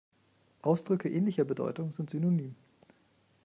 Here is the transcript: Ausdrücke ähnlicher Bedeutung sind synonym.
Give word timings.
Ausdrücke 0.63 1.09
ähnlicher 1.11 1.43
Bedeutung 1.45 1.91
sind 1.91 2.09
synonym. 2.09 2.55